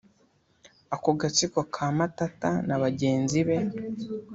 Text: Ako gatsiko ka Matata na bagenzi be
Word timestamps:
Ako 0.95 1.09
gatsiko 1.19 1.59
ka 1.73 1.87
Matata 1.97 2.51
na 2.67 2.75
bagenzi 2.83 3.39
be 3.47 3.57